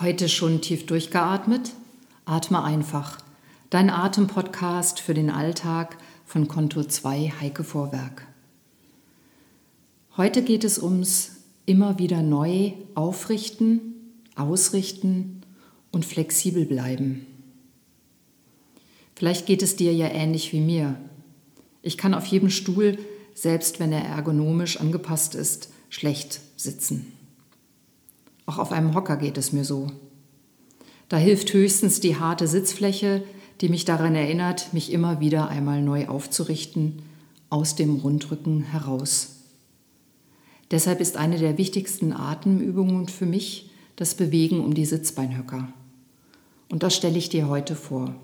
[0.00, 1.72] Heute schon tief durchgeatmet?
[2.24, 3.18] Atme einfach.
[3.68, 8.26] Dein Atempodcast für den Alltag von Konto 2 Heike Vorwerk.
[10.16, 13.94] Heute geht es ums immer wieder neu aufrichten,
[14.36, 15.42] ausrichten
[15.92, 17.26] und flexibel bleiben.
[19.14, 20.98] Vielleicht geht es dir ja ähnlich wie mir.
[21.82, 22.96] Ich kann auf jedem Stuhl,
[23.34, 27.19] selbst wenn er ergonomisch angepasst ist, schlecht sitzen.
[28.46, 29.88] Auch auf einem Hocker geht es mir so.
[31.08, 33.22] Da hilft höchstens die harte Sitzfläche,
[33.60, 37.02] die mich daran erinnert, mich immer wieder einmal neu aufzurichten,
[37.50, 39.40] aus dem Rundrücken heraus.
[40.70, 45.68] Deshalb ist eine der wichtigsten Atemübungen für mich das Bewegen um die Sitzbeinhöcker.
[46.70, 48.14] Und das stelle ich dir heute vor.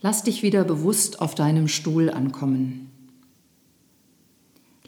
[0.00, 2.90] Lass dich wieder bewusst auf deinem Stuhl ankommen.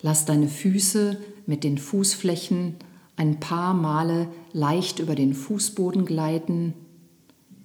[0.02, 2.76] Lass deine Füße mit den Fußflächen
[3.20, 6.72] ein paar Male leicht über den Fußboden gleiten,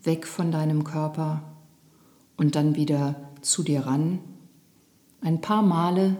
[0.03, 1.43] weg von deinem Körper
[2.35, 4.19] und dann wieder zu dir ran.
[5.21, 6.17] Ein paar Male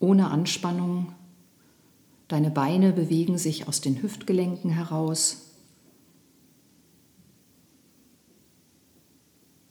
[0.00, 1.12] ohne Anspannung.
[2.26, 5.52] Deine Beine bewegen sich aus den Hüftgelenken heraus.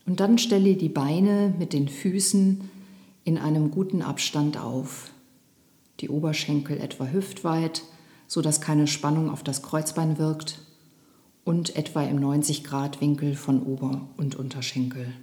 [0.05, 2.69] Und dann stelle die Beine mit den Füßen
[3.25, 5.11] in einem guten Abstand auf.
[5.99, 7.83] Die Oberschenkel etwa hüftweit
[8.31, 10.61] sodass keine Spannung auf das Kreuzbein wirkt
[11.43, 15.13] und etwa im 90-Grad-Winkel von Ober- und Unterschenkel.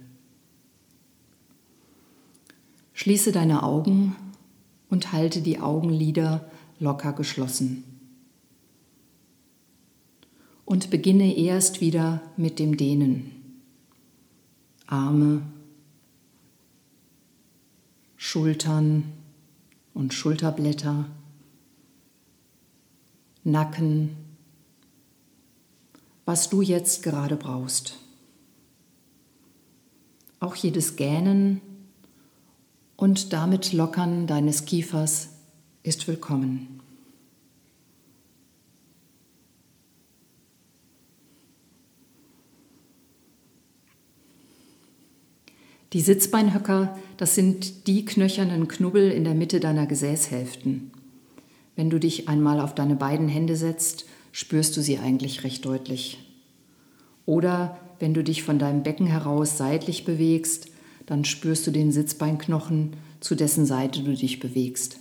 [2.93, 4.15] Schließe deine Augen
[4.91, 7.83] und halte die Augenlider locker geschlossen.
[10.63, 13.31] Und beginne erst wieder mit dem Dehnen.
[14.85, 15.41] Arme,
[18.17, 19.05] Schultern
[19.95, 21.07] und Schulterblätter
[23.51, 24.15] Nacken,
[26.25, 27.97] was du jetzt gerade brauchst.
[30.39, 31.61] Auch jedes Gähnen
[32.95, 35.29] und damit Lockern deines Kiefers
[35.83, 36.79] ist willkommen.
[45.93, 50.91] Die Sitzbeinhöcker, das sind die knöchernen Knubbel in der Mitte deiner Gesäßhälften.
[51.79, 54.03] Wenn du dich einmal auf deine beiden Hände setzt,
[54.33, 56.17] spürst du sie eigentlich recht deutlich.
[57.25, 60.67] Oder wenn du dich von deinem Becken heraus seitlich bewegst,
[61.05, 64.99] dann spürst du den Sitzbeinknochen, zu dessen Seite du dich bewegst.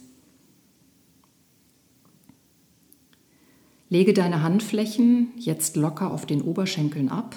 [3.88, 7.34] Lege deine Handflächen jetzt locker auf den Oberschenkeln ab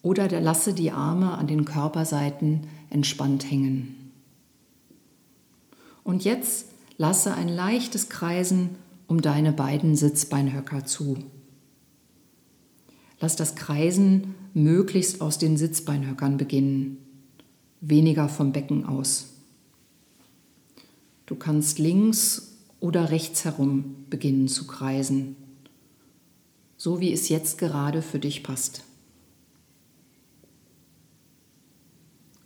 [0.00, 4.12] oder lasse die Arme an den Körperseiten entspannt hängen.
[6.04, 8.70] Und jetzt lasse ein leichtes Kreisen
[9.06, 11.18] um deine beiden Sitzbeinhöcker zu.
[13.20, 16.98] Lass das Kreisen möglichst aus den Sitzbeinhöckern beginnen,
[17.80, 19.28] weniger vom Becken aus.
[21.24, 25.36] Du kannst links oder rechts herum beginnen zu kreisen,
[26.76, 28.84] so wie es jetzt gerade für dich passt.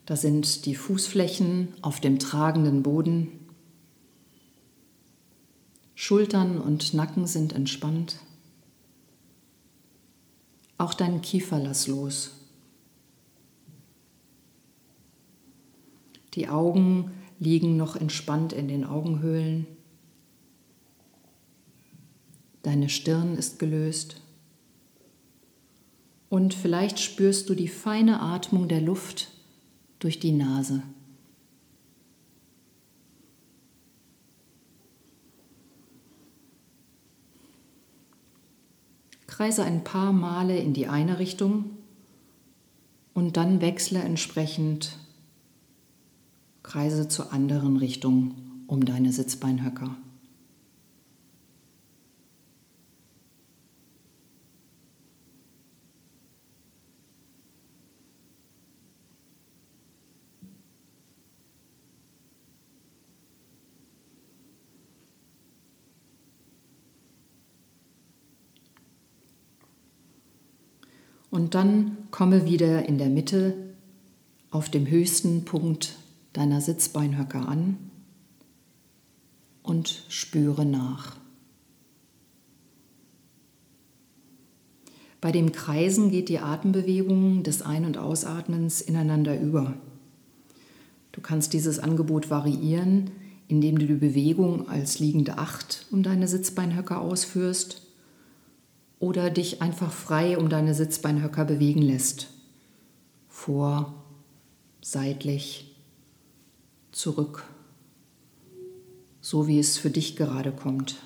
[0.06, 3.28] Da sind die Fußflächen auf dem tragenden Boden
[6.02, 8.20] Schultern und Nacken sind entspannt.
[10.78, 12.30] Auch dein Kiefer lass los.
[16.32, 19.66] Die Augen liegen noch entspannt in den Augenhöhlen.
[22.62, 24.22] Deine Stirn ist gelöst.
[26.30, 29.28] Und vielleicht spürst du die feine Atmung der Luft
[29.98, 30.82] durch die Nase.
[39.40, 41.64] Kreise ein paar Male in die eine Richtung
[43.14, 44.98] und dann wechsle entsprechend
[46.62, 48.34] Kreise zur anderen Richtung
[48.66, 49.96] um deine Sitzbeinhöcker.
[71.30, 73.54] Und dann komme wieder in der Mitte
[74.50, 75.96] auf dem höchsten Punkt
[76.32, 77.76] deiner Sitzbeinhöcker an
[79.62, 81.16] und spüre nach.
[85.20, 89.74] Bei dem Kreisen geht die Atembewegung des Ein- und Ausatmens ineinander über.
[91.12, 93.10] Du kannst dieses Angebot variieren,
[93.46, 97.89] indem du die Bewegung als liegende Acht um deine Sitzbeinhöcker ausführst
[99.00, 102.28] oder dich einfach frei um deine Sitzbeinhöcker bewegen lässt.
[103.28, 103.94] Vor,
[104.82, 105.74] seitlich,
[106.92, 107.44] zurück,
[109.20, 110.96] so wie es für dich gerade kommt.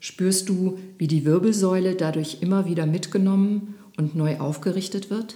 [0.00, 5.34] Spürst du, wie die Wirbelsäule dadurch immer wieder mitgenommen und neu aufgerichtet wird?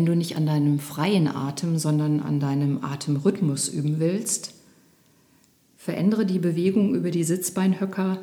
[0.00, 4.54] Wenn du nicht an deinem freien Atem, sondern an deinem Atemrhythmus üben willst,
[5.76, 8.16] verändere die Bewegung über die Sitzbeinhöcker,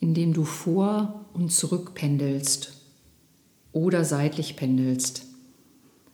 [0.00, 2.72] indem du vor und zurück pendelst
[3.72, 5.26] oder seitlich pendelst.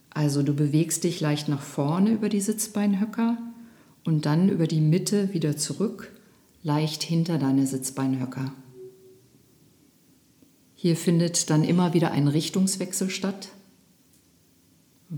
[0.09, 3.37] Also du bewegst dich leicht nach vorne über die Sitzbeinhöcker
[4.03, 6.11] und dann über die Mitte wieder zurück,
[6.63, 8.51] leicht hinter deine Sitzbeinhöcker.
[10.75, 13.47] Hier findet dann immer wieder ein Richtungswechsel statt.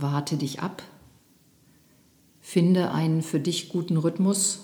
[0.01, 0.81] Warte dich ab,
[2.39, 4.61] finde einen für dich guten Rhythmus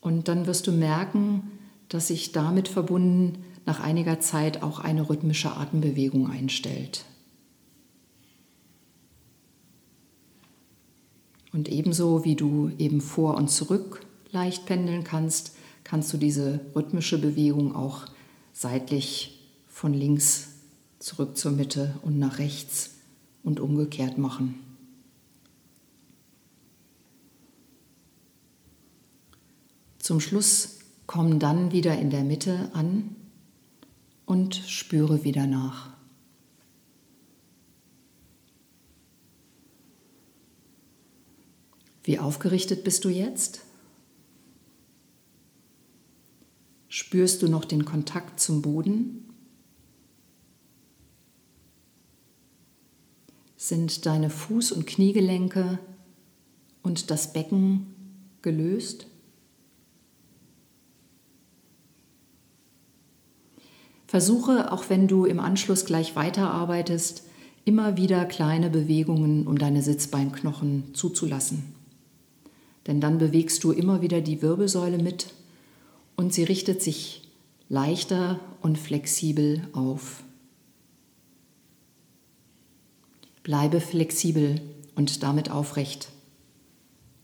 [0.00, 1.50] und dann wirst du merken,
[1.88, 7.04] dass sich damit verbunden nach einiger Zeit auch eine rhythmische Atembewegung einstellt.
[11.52, 17.18] Und ebenso wie du eben vor und zurück leicht pendeln kannst, kannst du diese rhythmische
[17.18, 18.06] Bewegung auch
[18.52, 20.50] seitlich von links
[21.00, 22.99] zurück zur Mitte und nach rechts
[23.42, 24.54] und umgekehrt machen.
[29.98, 33.14] Zum Schluss komm dann wieder in der Mitte an
[34.26, 35.90] und spüre wieder nach.
[42.02, 43.62] Wie aufgerichtet bist du jetzt?
[46.88, 49.29] Spürst du noch den Kontakt zum Boden?
[53.62, 55.78] Sind deine Fuß- und Kniegelenke
[56.82, 57.94] und das Becken
[58.40, 59.06] gelöst?
[64.06, 67.24] Versuche, auch wenn du im Anschluss gleich weiterarbeitest,
[67.66, 71.74] immer wieder kleine Bewegungen um deine Sitzbeinknochen zuzulassen
[72.86, 75.28] denn dann bewegst du immer wieder die Wirbelsäule mit
[76.16, 77.28] und sie richtet sich
[77.68, 80.22] leichter und flexibel auf.
[83.50, 84.60] Bleibe flexibel
[84.94, 86.10] und damit aufrecht.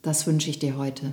[0.03, 1.13] Das wünsche ich dir heute.